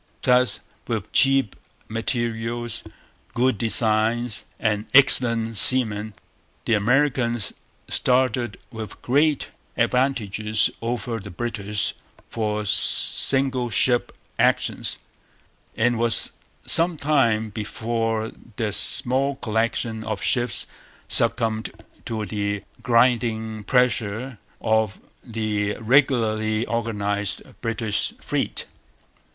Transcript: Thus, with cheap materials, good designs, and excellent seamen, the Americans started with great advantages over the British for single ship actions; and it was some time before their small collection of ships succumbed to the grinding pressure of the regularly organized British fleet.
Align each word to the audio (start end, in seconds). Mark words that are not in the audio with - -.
Thus, 0.23 0.61
with 0.87 1.11
cheap 1.11 1.55
materials, 1.87 2.81
good 3.35 3.59
designs, 3.59 4.45
and 4.59 4.87
excellent 4.95 5.57
seamen, 5.57 6.15
the 6.65 6.73
Americans 6.73 7.53
started 7.87 8.57
with 8.71 8.99
great 9.03 9.49
advantages 9.77 10.71
over 10.81 11.19
the 11.19 11.29
British 11.29 11.93
for 12.31 12.65
single 12.65 13.69
ship 13.69 14.11
actions; 14.39 14.97
and 15.77 15.93
it 15.93 15.97
was 15.99 16.31
some 16.65 16.97
time 16.97 17.51
before 17.51 18.31
their 18.55 18.71
small 18.71 19.35
collection 19.35 20.03
of 20.03 20.23
ships 20.23 20.65
succumbed 21.07 21.69
to 22.07 22.25
the 22.25 22.63
grinding 22.81 23.63
pressure 23.65 24.39
of 24.61 24.99
the 25.23 25.73
regularly 25.79 26.65
organized 26.65 27.43
British 27.61 28.13
fleet. 28.19 28.65